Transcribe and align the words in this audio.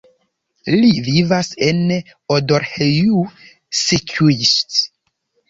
Li 0.77 0.87
vivas 1.07 1.51
en 1.65 1.83
Odorheiu 2.37 3.21
Secuiesc. 3.83 4.83